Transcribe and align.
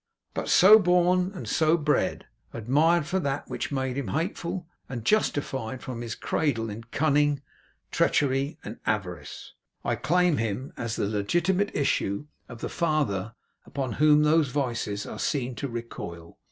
But, 0.33 0.49
so 0.49 0.79
born 0.79 1.31
and 1.35 1.47
so 1.47 1.77
bred, 1.77 2.25
admired 2.53 3.05
for 3.05 3.19
that 3.19 3.47
which 3.47 3.71
made 3.71 3.99
him 3.99 4.07
hateful, 4.07 4.65
and 4.89 5.05
justified 5.05 5.83
from 5.83 6.01
his 6.01 6.15
cradle 6.15 6.71
in 6.71 6.85
cunning, 6.85 7.43
treachery, 7.91 8.57
and 8.63 8.79
avarice; 8.87 9.53
I 9.85 9.95
claim 9.95 10.37
him 10.37 10.73
as 10.75 10.95
the 10.95 11.05
legitimate 11.05 11.69
issue 11.75 12.25
of 12.49 12.61
the 12.61 12.67
father 12.69 13.35
upon 13.63 13.91
whom 14.01 14.23
those 14.23 14.49
vices 14.49 15.05
are 15.05 15.19
seen 15.19 15.53
to 15.57 15.67
recoil. 15.67 16.39